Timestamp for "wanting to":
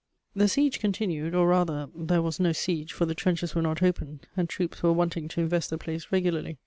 4.91-5.41